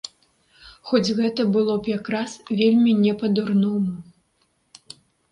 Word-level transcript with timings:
Хоць 0.91 1.13
гэта 1.17 1.41
было 1.55 1.75
б 1.87 1.91
якраз 1.99 2.31
вельмі 2.61 2.91
не 3.03 3.13
па-дурному. 3.21 3.93